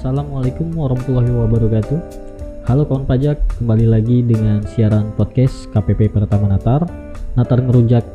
[0.00, 1.98] Assalamualaikum warahmatullahi wabarakatuh.
[2.64, 6.88] Halo kawan pajak, kembali lagi dengan siaran podcast KPP Pertama Natar,
[7.36, 8.08] Natar Ngerujak.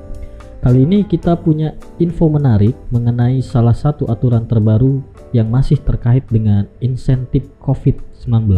[0.66, 4.98] Kali ini kita punya info menarik mengenai salah satu aturan terbaru
[5.30, 8.50] yang masih terkait dengan insentif COVID-19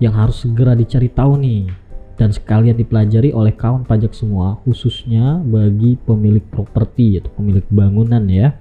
[0.00, 1.68] yang harus segera dicari tahu nih
[2.16, 8.56] dan sekalian dipelajari oleh kawan pajak semua khususnya bagi pemilik properti atau pemilik bangunan ya.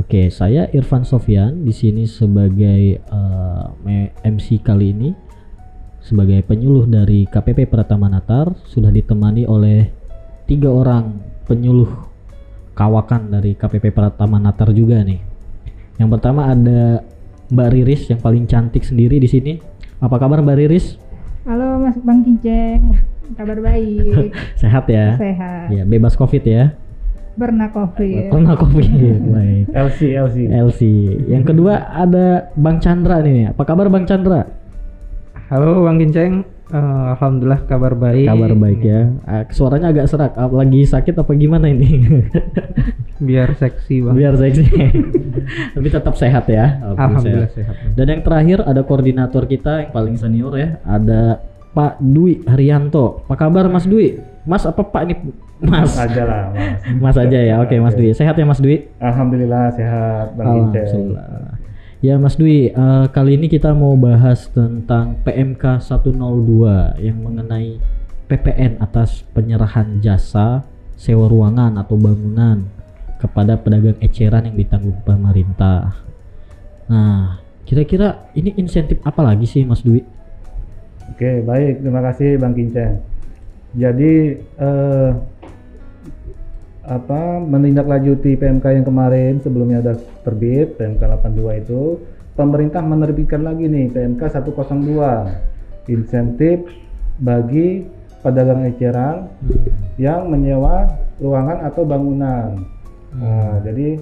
[0.00, 3.68] Oke, saya Irfan Sofyan di sini sebagai uh,
[4.24, 5.12] MC kali ini
[6.00, 9.92] sebagai penyuluh dari KPP Pratama Natar sudah ditemani oleh
[10.48, 11.92] tiga orang penyuluh
[12.72, 15.20] kawakan dari KPP Pratama Natar juga nih.
[16.00, 17.04] Yang pertama ada
[17.52, 19.60] Mbak Riris yang paling cantik sendiri di sini.
[20.00, 20.96] Apa kabar Mbak Riris?
[21.44, 23.04] Halo Mas Bang Kinceng,
[23.36, 24.32] kabar baik.
[24.64, 25.20] Sehat ya?
[25.20, 25.68] Sehat.
[25.68, 26.79] Ya, bebas Covid ya.
[27.38, 28.30] Pernah covid.
[28.34, 29.18] Pernah covid.
[29.30, 29.64] Baik.
[29.70, 30.36] LC LC.
[30.50, 30.80] LC.
[31.30, 33.54] Yang kedua ada Bang Chandra nih.
[33.54, 34.46] Apa kabar Bang Chandra?
[35.50, 36.46] Halo Bang Kinceng.
[36.70, 38.30] Uh, Alhamdulillah kabar baik.
[38.30, 39.10] Kabar baik ya.
[39.26, 40.38] Uh, suaranya agak serak.
[40.38, 42.06] Lagi sakit apa gimana ini?
[43.26, 44.14] Biar seksi bang.
[44.14, 44.70] Biar seksi.
[45.74, 46.78] Tapi tetap sehat ya.
[46.94, 47.74] Alhamdulillah sehat.
[47.74, 47.94] sehat.
[47.98, 50.78] Dan yang terakhir ada koordinator kita yang paling senior ya.
[50.86, 53.22] Ada Pak Dwi Haryanto.
[53.26, 54.18] Apa kabar Mas Dwi?
[54.42, 55.14] Mas apa Pak ini?
[55.60, 55.92] Mas.
[55.94, 56.80] aja lah, Mas.
[56.98, 57.60] Mas aja ya.
[57.60, 58.10] Oke, Mas Dwi.
[58.16, 58.88] Sehat ya Mas Dwi?
[58.98, 61.60] Alhamdulillah sehat, Bang Alhamdulillah.
[62.00, 67.76] Ya Mas Dwi, uh, kali ini kita mau bahas tentang PMK 102 yang mengenai
[68.24, 70.64] PPN atas penyerahan jasa
[70.96, 72.64] sewa ruangan atau bangunan
[73.20, 75.92] kepada pedagang eceran yang ditanggung pemerintah.
[76.88, 80.00] Nah, kira-kira ini insentif apa lagi sih Mas Dwi?
[81.10, 81.84] Oke, baik.
[81.84, 83.02] Terima kasih Bang Kinceng.
[83.74, 85.10] Jadi eh,
[86.90, 89.94] apa menindaklanjuti PMK yang kemarin sebelumnya ada
[90.26, 91.82] terbit PMK 82 itu
[92.34, 96.66] pemerintah menerbitkan lagi nih PMK 102 insentif
[97.20, 97.86] bagi
[98.24, 100.00] pedagang eceran hmm.
[100.00, 100.88] yang menyewa
[101.20, 102.58] ruangan atau bangunan.
[103.12, 103.20] Hmm.
[103.20, 104.00] Nah, jadi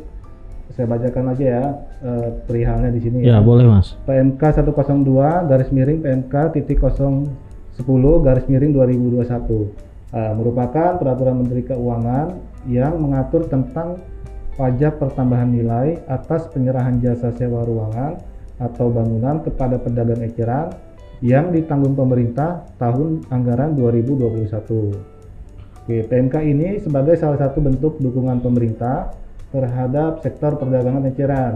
[0.79, 1.65] saya bacakan aja ya
[2.07, 3.35] uh, perihalnya di sini ya.
[3.35, 3.99] Ya, boleh Mas.
[4.07, 7.83] PMK 102 garis miring PMK titik 010
[8.23, 9.67] garis miring 2021 uh,
[10.39, 12.39] merupakan peraturan Menteri Keuangan
[12.71, 13.99] yang mengatur tentang
[14.55, 18.23] pajak pertambahan nilai atas penyerahan jasa sewa ruangan
[18.63, 20.71] atau bangunan kepada pedagang eceran
[21.19, 24.95] yang ditanggung pemerintah tahun anggaran 2021.
[25.83, 29.11] Oke, PMK ini sebagai salah satu bentuk dukungan pemerintah
[29.49, 31.55] terhadap sektor perdagangan eceran,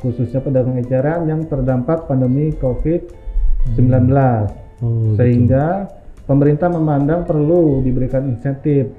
[0.00, 3.78] khususnya pedagang eceran yang terdampak pandemi COVID-19.
[3.78, 4.46] Hmm.
[4.78, 5.90] Oh, sehingga
[6.22, 8.94] pemerintah memandang perlu diberikan insentif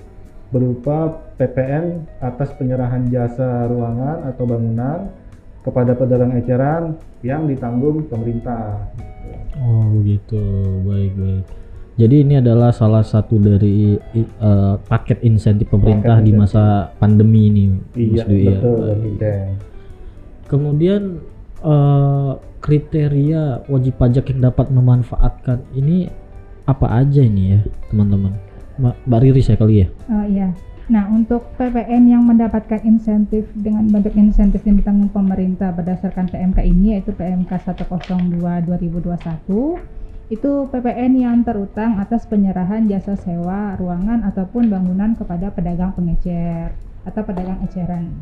[0.51, 5.07] berupa PPN atas penyerahan jasa ruangan atau bangunan
[5.63, 8.89] kepada pedagang eceran yang ditanggung pemerintah.
[9.59, 10.41] Oh begitu,
[10.83, 11.45] baik baik.
[11.99, 13.99] Jadi ini adalah salah satu dari
[14.39, 17.63] uh, paket insentif pemerintah paket di masa pandemi ini,
[17.99, 18.51] iya, Mas Dwi ya.
[18.55, 18.79] betul,
[19.19, 19.35] ya.
[20.47, 21.01] Kemudian
[21.59, 26.07] uh, kriteria wajib pajak yang dapat memanfaatkan ini
[26.63, 27.59] apa aja ini ya
[27.91, 28.31] teman-teman?
[28.79, 29.87] Mbak Riris ya kali ya?
[30.07, 30.55] Oh iya.
[30.87, 36.95] Nah, untuk PPN yang mendapatkan insentif dengan bentuk insentif yang ditanggung pemerintah berdasarkan PMK ini
[36.95, 39.98] yaitu PMK 102 2021
[40.29, 47.21] itu PPN yang terutang atas penyerahan jasa sewa ruangan ataupun bangunan kepada pedagang pengecer atau
[47.25, 48.13] pedagang eceran.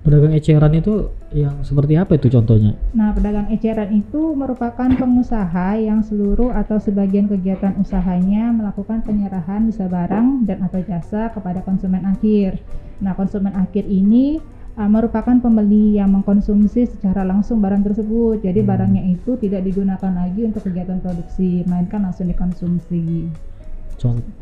[0.00, 2.76] Pedagang eceran itu yang seperti apa itu contohnya?
[2.96, 9.84] Nah, pedagang eceran itu merupakan pengusaha yang seluruh atau sebagian kegiatan usahanya melakukan penyerahan bisa
[9.84, 12.60] barang dan atau jasa kepada konsumen akhir.
[13.04, 14.40] Nah, konsumen akhir ini
[14.78, 18.42] uh, merupakan pembeli yang mengkonsumsi secara langsung barang tersebut.
[18.42, 18.68] Jadi hmm.
[18.68, 23.30] barangnya itu tidak digunakan lagi untuk kegiatan produksi, melainkan langsung dikonsumsi.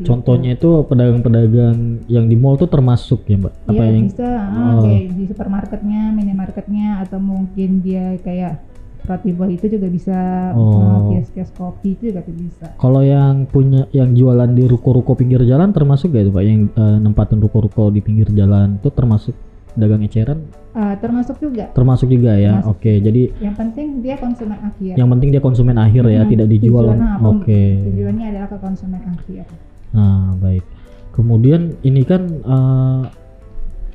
[0.02, 3.52] Contohnya itu pedagang-pedagang yang di mall tuh termasuk ya mbak?
[3.68, 4.82] Apa ya, yang bisa ah, oh.
[4.82, 8.64] kayak di supermarketnya, minimarketnya atau mungkin dia kayak
[9.02, 10.18] roti buah itu juga bisa
[10.54, 11.10] oh.
[11.10, 12.66] kios-kios kopi itu juga bisa.
[12.80, 16.42] Kalau yang punya yang jualan di ruko-ruko pinggir jalan termasuk gak itu pak?
[16.42, 19.34] Yang uh, nempatin ruko-ruko di pinggir jalan itu termasuk
[19.76, 20.48] dagang eceran?
[20.72, 21.68] Uh, termasuk juga.
[21.76, 22.64] Termasuk juga ya.
[22.64, 24.92] Oke, okay, jadi yang penting dia konsumen akhir.
[24.96, 26.84] Yang penting dia konsumen akhir ya, hmm, tidak dijual.
[26.92, 26.98] Oke.
[27.44, 27.68] Okay.
[27.92, 29.44] Tujuannya adalah ke konsumen akhir.
[29.92, 30.64] Nah, baik.
[31.12, 33.02] Kemudian ini kan uh,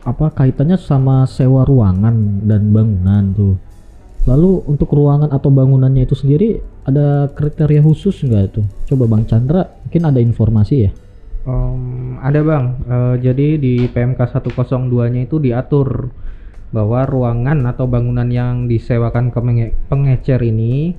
[0.05, 3.55] apa kaitannya sama sewa ruangan dan bangunan tuh.
[4.27, 8.61] Lalu untuk ruangan atau bangunannya itu sendiri ada kriteria khusus nggak itu?
[8.93, 10.91] Coba Bang Chandra mungkin ada informasi ya?
[11.47, 16.11] Um, ada bang, uh, jadi di PMK 102-nya itu diatur
[16.75, 20.91] bahwa ruangan atau bangunan yang disewakan ke penge- pengecer ini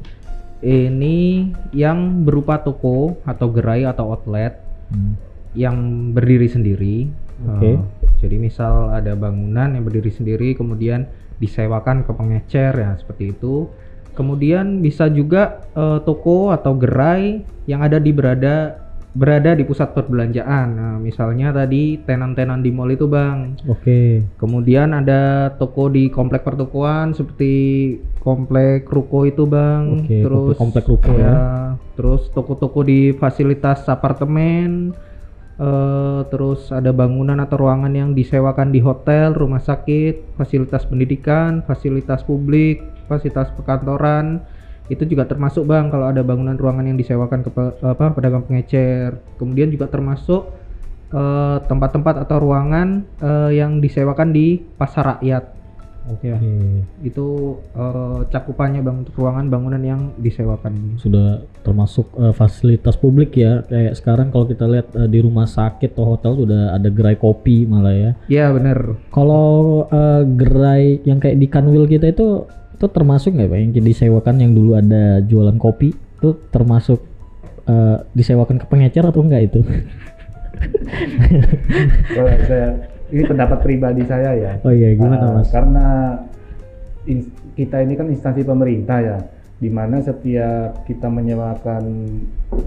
[0.65, 4.57] ini yang berupa toko atau gerai atau outlet
[4.89, 5.21] Hmm.
[5.53, 5.77] yang
[6.17, 7.13] berdiri sendiri.
[7.45, 7.77] Oke.
[7.77, 7.79] Eh,
[8.25, 11.05] jadi misal ada bangunan yang berdiri sendiri kemudian
[11.37, 13.69] disewakan ke pengecer ya seperti itu.
[14.17, 20.67] Kemudian bisa juga eh, toko atau gerai yang ada di berada berada di pusat perbelanjaan.
[20.77, 23.57] Nah, misalnya tadi tenan-tenan di mall itu, Bang.
[23.65, 24.25] Oke.
[24.37, 27.53] Kemudian ada toko di komplek pertokoan seperti
[28.21, 30.05] komplek ruko itu, Bang.
[30.05, 31.37] Oke, terus komplek ruko ya.
[31.97, 34.95] Terus toko-toko di fasilitas apartemen.
[35.59, 42.23] eh, terus ada bangunan atau ruangan yang disewakan di hotel, rumah sakit, fasilitas pendidikan, fasilitas
[42.23, 42.79] publik,
[43.11, 44.47] fasilitas perkantoran.
[44.89, 49.21] Itu juga termasuk, Bang, kalau ada bangunan ruangan yang disewakan ke pe- apa pedagang pengecer.
[49.37, 50.49] Kemudian juga termasuk
[51.13, 55.61] eh, tempat-tempat atau ruangan eh, yang disewakan di pasar rakyat.
[56.09, 56.33] Oke.
[57.05, 60.93] Itu eh, cakupannya bang untuk ruangan bangunan yang disewakan ini.
[60.97, 63.61] Sudah termasuk eh, fasilitas publik ya.
[63.69, 67.69] Kayak sekarang kalau kita lihat eh, di rumah sakit atau hotel sudah ada gerai kopi
[67.69, 68.11] malah ya.
[68.33, 68.97] Iya bener.
[69.13, 72.49] Kalau eh, gerai yang kayak di Kanwil kita itu
[72.79, 77.03] itu termasuk nggak pak yang disewakan yang dulu ada jualan kopi itu termasuk
[77.67, 79.61] eh, disewakan ke pengecer atau enggak itu?
[82.47, 82.71] Saya
[83.11, 84.53] ini pendapat pribadi saya ya.
[84.63, 85.51] Oh iya gimana Ah, mas?
[85.51, 85.87] Karena
[87.59, 89.19] kita ini kan instansi pemerintah ya,
[89.59, 91.83] di mana setiap kita menyewakan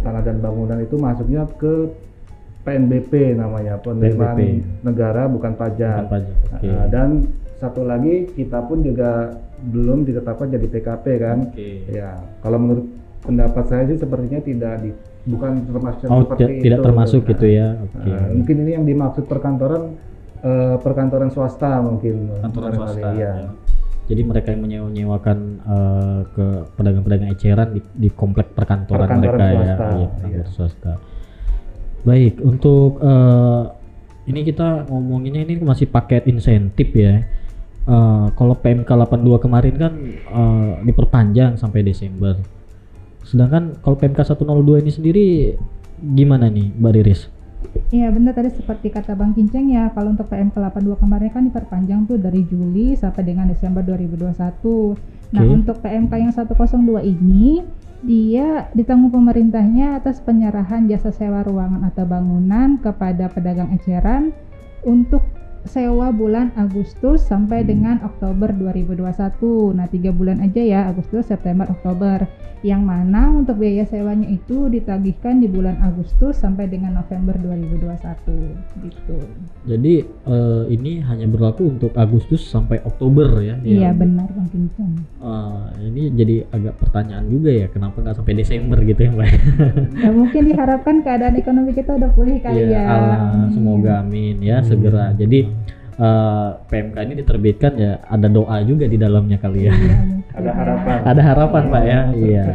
[0.02, 1.88] tanah dan bangunan itu masuknya ke
[2.62, 4.84] PNBP namanya, penerimaan PNBP.
[4.86, 6.04] negara bukan pajak.
[6.06, 6.68] Bukan pajak, oke.
[6.68, 7.10] Ah, dan
[7.62, 11.38] satu lagi kita pun juga belum ditetapkan jadi PKP kan.
[11.54, 11.86] Oke.
[11.88, 12.90] Ya, kalau menurut
[13.22, 14.90] pendapat saya sih sepertinya tidak di
[15.22, 16.86] bukan termasuk Oh seperti ti- tidak itu.
[16.90, 17.68] termasuk Nah, gitu ya?
[17.78, 18.10] Oke.
[18.10, 19.84] Nah, mungkin ini yang dimaksud perkantoran
[20.42, 22.34] eh, perkantoran swasta mungkin.
[22.42, 23.10] Kantoran barangkali, swasta.
[23.14, 23.32] Iya.
[23.38, 23.50] ya.
[24.10, 29.62] Jadi mereka yang menyewa-nyewakan eh, ke pedagang-pedagang eceran di, di komplek perkantoran, Perkantoran mereka swasta,
[29.62, 30.08] ya, iya, iya.
[30.10, 30.94] perkantoran swasta.
[32.02, 33.64] Baik, untuk eh,
[34.26, 37.22] ini kita ngomonginnya ini masih paket insentif ya.
[37.82, 42.38] Eh, kalau PMK 82 kemarin kan eh, diperpanjang sampai Desember.
[43.26, 45.26] Sedangkan kalau PMK 102 ini sendiri
[45.98, 47.22] gimana nih, Mbak Riris?
[47.94, 52.10] Iya benar tadi seperti kata Bang Kinceng ya kalau untuk PMK 82 kemarin kan diperpanjang
[52.10, 54.34] tuh dari Juli sampai dengan Desember 2021.
[55.32, 57.62] Nah untuk PMK yang 102 ini
[58.02, 64.34] dia ditanggung pemerintahnya atas penyerahan jasa sewa ruangan atau bangunan kepada pedagang eceran
[64.82, 65.22] untuk
[65.64, 69.38] sewa bulan Agustus sampai dengan Oktober 2021.
[69.72, 72.26] Nah tiga bulan aja ya Agustus, September, Oktober.
[72.62, 77.98] Yang mana untuk biaya sewanya itu ditagihkan di bulan Agustus sampai dengan November 2021
[78.84, 79.18] gitu.
[79.66, 83.58] Jadi eh, ini hanya berlaku untuk Agustus sampai Oktober ya?
[83.60, 83.92] Iya Ya.
[83.92, 84.94] benar Bang Kinceng.
[85.18, 89.30] Eh, ini jadi agak pertanyaan juga ya, kenapa nggak sampai Desember gitu ya Mbak?
[89.98, 92.84] Ya mungkin diharapkan keadaan ekonomi kita udah pulih kali Iya, ya.
[92.86, 93.20] Allah,
[93.50, 95.10] semoga amin ya segera.
[95.14, 95.50] Jadi
[95.98, 99.74] eh, PMK ini diterbitkan ya ada doa juga di dalamnya kali ya.
[99.74, 99.98] Iya.
[100.32, 100.98] Ada harapan.
[101.04, 102.00] ada harapan Pak ya.
[102.16, 102.46] Iya.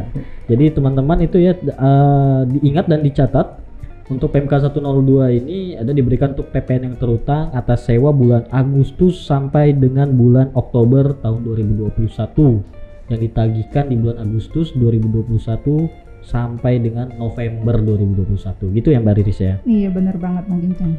[0.48, 3.66] Jadi teman-teman itu ya eh, diingat dan dicatat
[4.06, 9.74] untuk PMK 102 ini ada diberikan untuk PPN yang terutang atas sewa bulan Agustus sampai
[9.74, 18.78] dengan bulan Oktober tahun 2021 yang ditagihkan di bulan Agustus 2021 sampai dengan November 2021
[18.78, 19.54] gitu ya Mbak Riris ya.
[19.62, 20.94] Iya benar banget Bang Kinceng.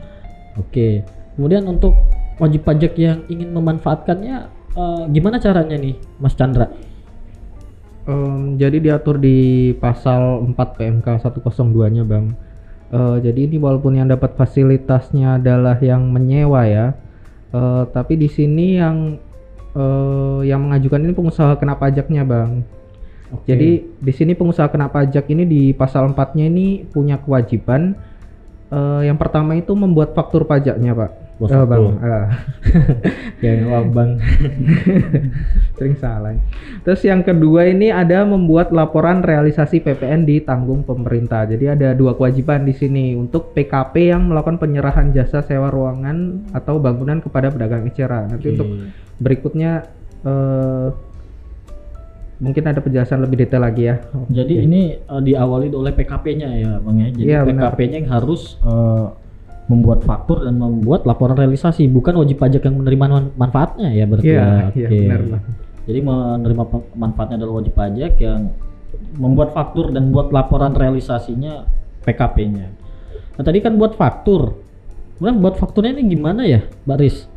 [0.59, 1.03] Oke.
[1.35, 1.93] Kemudian untuk
[2.37, 4.35] wajib pajak yang ingin memanfaatkannya
[4.77, 6.69] eh, gimana caranya nih Mas Chandra?
[8.07, 12.31] Em, jadi diatur di pasal 4 PMK 102-nya, Bang.
[12.87, 16.95] Eh, jadi ini walaupun yang dapat fasilitasnya adalah yang menyewa ya,
[17.51, 19.19] eh, tapi di sini yang
[19.75, 22.63] eh, yang mengajukan ini pengusaha kena pajaknya, Bang.
[23.35, 23.43] Oke.
[23.51, 27.91] Jadi di sini pengusaha kena pajak ini di pasal 4-nya ini punya kewajiban
[28.71, 31.26] eh, yang pertama itu membuat faktur pajaknya, Pak.
[31.37, 31.83] Buat Eh, Bang.
[33.45, 34.17] ya wah, Bang.
[35.77, 36.33] sering salah.
[36.81, 41.45] Terus yang kedua ini ada membuat laporan realisasi PPN ditanggung pemerintah.
[41.45, 46.81] Jadi ada dua kewajiban di sini untuk PKP yang melakukan penyerahan jasa sewa ruangan atau
[46.81, 48.33] bangunan kepada pedagang eceran.
[48.33, 48.69] Nanti untuk
[49.21, 49.85] berikutnya
[50.25, 50.89] eh,
[52.37, 54.01] mungkin ada penjelasan lebih detail lagi ya.
[54.33, 57.13] Jadi ini eh, diawali oleh PKP-nya ya, Bang ya.
[57.13, 57.77] Jadi benar.
[57.77, 59.05] PKP-nya yang harus eh,
[59.67, 64.27] membuat faktur dan membuat laporan realisasi, bukan wajib pajak yang menerima man- manfaatnya ya berarti
[64.27, 64.47] Iya, ya.
[64.71, 64.99] iya Oke.
[65.01, 65.43] benar Bang.
[65.87, 66.63] Jadi menerima
[66.95, 68.41] manfaatnya adalah wajib pajak yang
[69.15, 71.67] membuat faktur dan buat laporan realisasinya
[72.01, 72.67] PKP-nya.
[73.35, 74.55] Nah tadi kan buat faktur,
[75.15, 77.27] kemudian buat fakturnya ini gimana ya, Mbak Riz?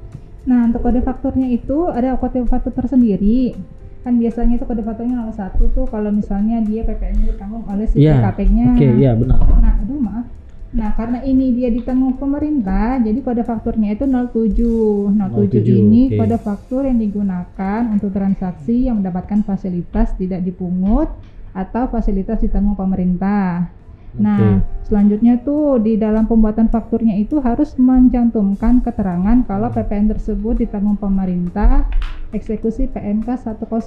[0.40, 3.52] Nah, untuk kode fakturnya itu ada kode faktur tersendiri.
[4.00, 8.00] Kan biasanya itu kode fakturnya nomor satu tuh kalau misalnya dia PPN-nya ditanggung oleh si
[8.00, 8.24] Iya.
[8.24, 8.66] PKP-nya.
[8.72, 9.36] Oke, iya benar.
[9.36, 10.24] Nah, aduh maaf.
[10.70, 15.10] Nah, karena ini dia ditanggung pemerintah, jadi kode fakturnya itu 07.
[15.18, 16.18] 07, 07, ini oke.
[16.22, 21.10] kode faktur yang digunakan untuk transaksi yang mendapatkan fasilitas tidak dipungut
[21.50, 23.66] atau fasilitas ditanggung pemerintah.
[24.14, 30.98] Nah, selanjutnya tuh di dalam pembuatan fakturnya itu harus mencantumkan keterangan kalau PPN tersebut ditanggung
[30.98, 31.86] pemerintah
[32.30, 33.26] eksekusi PMK
[33.58, 33.86] 102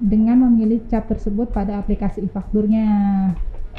[0.00, 2.88] dengan memilih cap tersebut pada aplikasi e-fakturnya.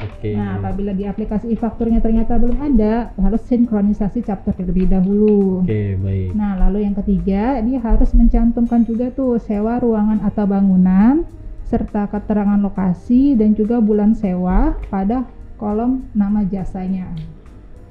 [0.00, 0.32] Oke.
[0.32, 5.60] Nah, apabila di aplikasi e-fakturnya ternyata belum ada, harus sinkronisasi cap terlebih dahulu.
[5.60, 6.32] Oke, baik.
[6.32, 11.24] Nah, lalu yang ketiga, dia harus mencantumkan juga tuh sewa ruangan atau bangunan
[11.68, 15.28] serta keterangan lokasi dan juga bulan sewa pada
[15.60, 17.12] kolom nama jasanya.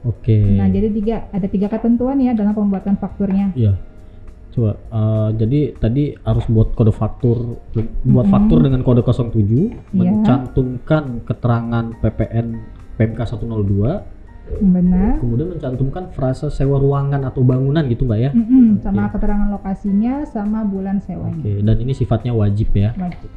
[0.03, 0.35] Oke.
[0.57, 3.53] Nah, jadi tiga ada tiga ketentuan ya dalam pembuatan fakturnya.
[3.53, 3.77] Iya.
[4.59, 7.63] Coba eh, jadi tadi harus buat kode faktur
[8.03, 8.33] buat Mhm.
[8.33, 10.11] faktur dengan kode 07 Iya.
[10.11, 12.47] mencantumkan keterangan PPN
[12.99, 14.03] PMK 102
[14.59, 15.15] Benar.
[15.15, 18.31] kemudian mencantumkan frasa sewa ruangan atau bangunan gitu Mbak ya.
[18.35, 19.15] Mm-mm, sama Oke.
[19.15, 21.39] keterangan lokasinya sama bulan sewanya.
[21.39, 22.91] Oke, dan ini sifatnya wajib ya.
[22.97, 23.29] Wajib.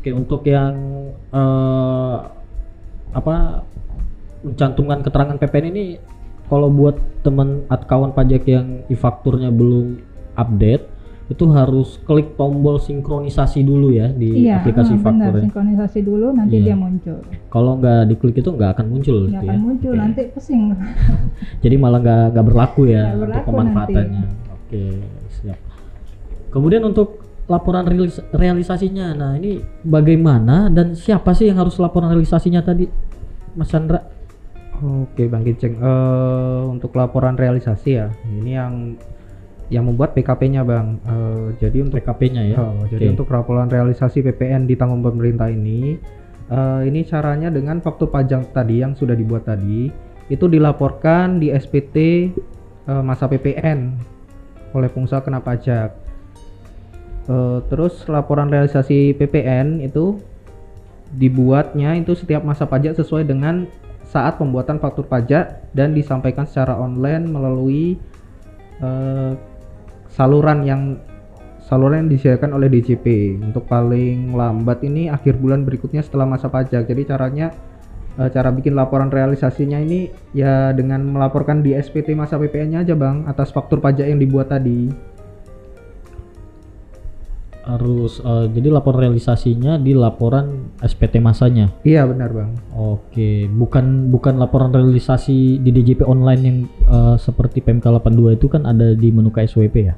[0.00, 0.72] Oke, untuk yang
[1.28, 2.16] eh,
[3.10, 3.66] apa
[4.40, 5.84] mencantumkan keterangan PPN ini
[6.46, 10.09] kalau buat teman kawan pajak yang e-fakturnya belum
[10.40, 10.84] update
[11.28, 15.30] itu harus klik tombol sinkronisasi dulu ya di Iya, aplikasi benar.
[15.30, 15.42] e-faktur ya.
[15.46, 16.64] Sinkronisasi dulu nanti Iya.
[16.66, 17.16] dia muncul.
[17.46, 19.62] Kalau nggak diklik itu nggak akan muncul Nggak gitu akan ya.
[19.62, 20.00] muncul Oke.
[20.00, 20.62] nanti pusing.
[21.62, 24.22] Jadi malah nggak nggak berlaku ya Nggak untuk berlaku pemanfaatannya.
[24.50, 24.82] Oke,
[25.32, 25.58] siap.
[26.50, 27.08] Kemudian untuk
[27.46, 32.90] laporan realis- realisasinya, nah ini bagaimana dan siapa sih yang harus laporan realisasinya tadi,
[33.54, 34.02] Mas Chandra?
[34.80, 38.98] Oke Bang Kiceng, Eh, untuk laporan realisasi ya, ini yang
[39.70, 40.98] yang membuat PKP-nya Bang.
[41.06, 42.56] Eh, jadi untuk PKP-nya ya.
[42.58, 43.12] Oh, jadi Oke.
[43.16, 45.96] untuk laporan realisasi PPN ditanggung pemerintah ini,
[46.50, 49.88] eh, ini caranya dengan faktur pajak tadi yang sudah dibuat tadi,
[50.26, 51.96] itu dilaporkan di SPT
[52.90, 53.94] eh, masa PPN
[54.74, 55.90] oleh pengusaha kena pajak.
[57.30, 60.18] Eh, terus laporan realisasi PPN itu
[61.14, 63.66] dibuatnya itu setiap masa pajak sesuai dengan
[64.10, 67.98] saat pembuatan faktur pajak dan disampaikan secara online melalui
[68.82, 69.32] eh,
[70.10, 70.98] saluran yang
[71.70, 76.90] saluran yang disediakan oleh DJP untuk paling lambat ini akhir bulan berikutnya setelah masa pajak.
[76.90, 77.54] Jadi caranya
[78.18, 82.98] eh, cara bikin laporan realisasinya ini ya dengan melaporkan di SPT masa PPN nya aja
[82.98, 84.90] bang atas faktur pajak yang dibuat tadi
[87.64, 91.70] Harus eh, jadi laporan realisasinya di laporan SPT masanya.
[91.86, 97.84] iya benar bang Oke, bukan bukan laporan realisasi di DJP online yang eh, seperti PMK
[98.00, 99.94] 82 itu kan ada di menu KSWP ya.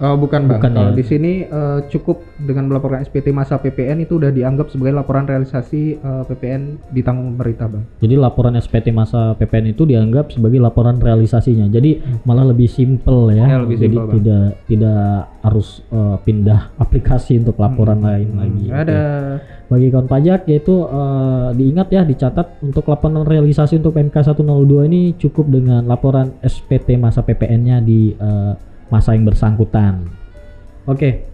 [0.00, 0.96] Oh bukan bang, Bukan kalau ya?
[0.96, 6.00] di sini eh, cukup dengan melaporkan SPT masa PPN itu udah dianggap sebagai laporan realisasi
[6.00, 7.84] eh, PPN ditanggung pemerintah bang.
[8.00, 11.68] Jadi laporan SPT masa PPN itu dianggap sebagai laporan realisasinya.
[11.68, 13.44] Jadi malah lebih simpel ya.
[13.44, 14.08] Ya, lebih Jadi Bang.
[14.16, 15.04] tidak tidak
[15.44, 18.64] harus eh, pindah aplikasi untuk laporan lain lagi.
[18.66, 18.80] Hmm, Oke.
[18.80, 19.00] Ada
[19.70, 25.12] Bagi kawan pajak yaitu eh, diingat ya dicatat untuk laporan realisasi untuk PMK 102 ini
[25.20, 28.52] cukup dengan laporan SPT masa PPN-nya di eh,
[28.90, 30.10] masa yang bersangkutan.
[30.84, 31.26] Oke.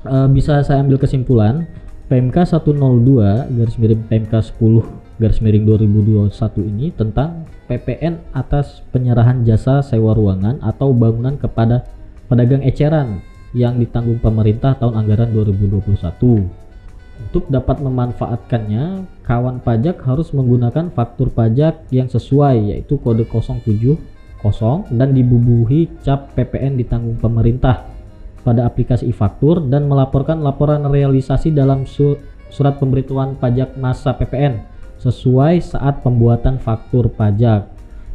[0.00, 1.68] Eh, bisa saya ambil kesimpulan
[2.10, 6.32] PMK 102 garis miring PMK 10 garis miring 2021
[6.64, 11.86] ini tentang PPN atas penyerahan jasa sewa ruangan atau bangunan kepada
[12.26, 16.48] pedagang eceran yang ditanggung pemerintah tahun anggaran 2021.
[17.20, 23.28] Untuk dapat memanfaatkannya, kawan pajak harus menggunakan faktur pajak yang sesuai yaitu kode
[24.42, 27.84] 070 dan dibubuhi cap PPN ditanggung pemerintah
[28.40, 32.16] pada aplikasi e-faktur dan melaporkan laporan realisasi dalam su-
[32.48, 34.64] surat pemberitahuan pajak masa PPN
[35.00, 37.68] sesuai saat pembuatan faktur pajak.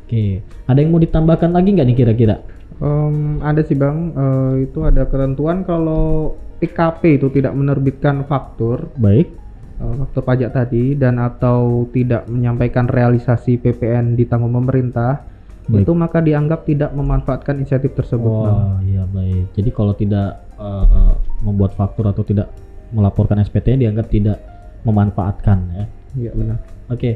[0.05, 2.35] Oke, ada yang mau ditambahkan lagi nggak nih kira-kira?
[2.77, 9.33] Em, ada sih bang, Eh, itu ada ketentuan kalau PKP itu tidak menerbitkan faktur, Baik.
[9.81, 15.25] eh, faktur pajak tadi dan atau tidak menyampaikan realisasi PPN ditanggung pemerintah,
[15.65, 15.89] Baik.
[15.89, 18.29] itu maka dianggap tidak memanfaatkan insentif tersebut.
[18.45, 18.53] Bang.
[18.53, 19.45] Wah, iya baik.
[19.57, 22.53] Jadi kalau tidak eh, membuat faktur atau tidak
[22.93, 24.37] melaporkan SPT dianggap tidak
[24.85, 25.85] memanfaatkan ya.
[26.15, 26.57] Iya benar.
[26.93, 27.11] Oke.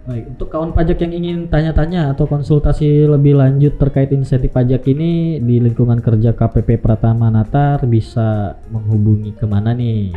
[0.00, 5.36] Baik, untuk kawan pajak yang ingin tanya-tanya atau konsultasi lebih lanjut terkait insentif pajak ini
[5.44, 10.16] di lingkungan kerja KPP Pratama Natar bisa menghubungi ke mana nih?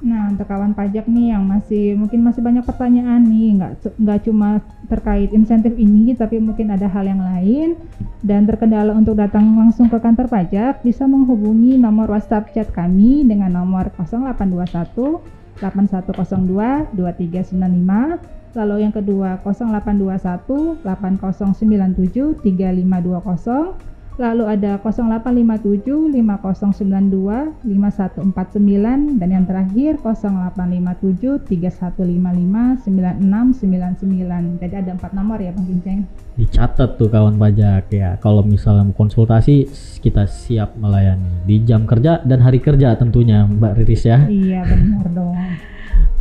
[0.00, 4.64] Nah, untuk kawan pajak nih yang masih mungkin masih banyak pertanyaan nih, nggak nggak cuma
[4.88, 7.76] terkait insentif ini, tapi mungkin ada hal yang lain
[8.24, 13.52] dan terkendala untuk datang langsung ke kantor pajak, bisa menghubungi nomor WhatsApp chat kami dengan
[13.60, 15.20] nomor 0821
[15.60, 18.56] 8102 2395.
[18.56, 31.46] Lalu yang kedua 0821 8097 3520 Lalu ada 0857 5092 5149 dan yang terakhir 0857
[31.46, 34.60] 3155 9699.
[34.60, 36.04] Jadi ada empat nomor ya Bang Ginceng.
[36.34, 38.18] Dicatat tuh kawan pajak ya.
[38.18, 39.68] Kalau misalnya mau konsultasi
[40.00, 44.26] kita siap melayani di jam kerja dan hari kerja tentunya Mbak Riris ya.
[44.26, 45.36] Iya benar dong.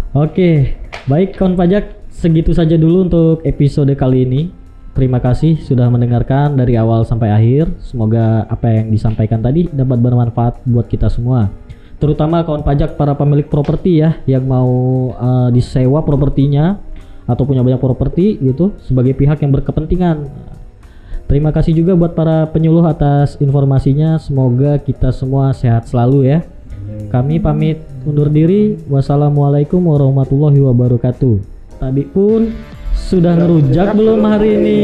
[0.09, 0.73] Oke,
[1.05, 4.58] baik kawan pajak, segitu saja dulu untuk episode kali ini.
[4.97, 7.71] Terima kasih sudah mendengarkan dari awal sampai akhir.
[7.79, 11.47] Semoga apa yang disampaikan tadi dapat bermanfaat buat kita semua.
[11.99, 14.71] Terutama kawan pajak para pemilik properti ya yang mau
[15.13, 16.79] eh, disewa propertinya
[17.29, 20.25] atau punya banyak properti gitu sebagai pihak yang berkepentingan.
[21.29, 24.17] Terima kasih juga buat para penyuluh atas informasinya.
[24.17, 26.41] Semoga kita semua sehat selalu ya.
[27.13, 28.81] Kami pamit undur diri.
[28.89, 31.37] Wassalamualaikum warahmatullahi wabarakatuh.
[31.77, 32.49] Tadi pun
[33.09, 34.81] sudah ngerujak belum hari ini?